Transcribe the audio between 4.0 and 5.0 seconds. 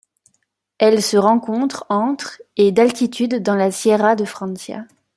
de Francia.